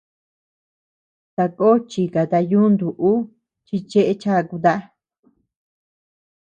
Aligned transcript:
Tako 1.35 1.69
chikata 1.89 2.39
yuntu 2.51 2.87
ú 3.09 3.11
chi 3.65 3.77
cheʼe 3.89 4.13
chakuta. 4.21 4.73